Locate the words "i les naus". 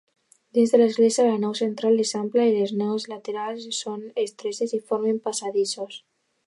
2.53-3.07